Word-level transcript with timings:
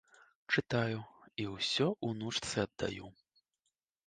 Чытаю 0.53 0.97
і 1.43 1.47
ўсё 1.57 1.87
унучцы 2.09 2.55
аддаю. 2.65 3.05